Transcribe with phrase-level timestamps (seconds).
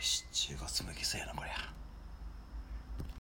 [0.00, 1.79] 7月の犠牲やなこりゃ。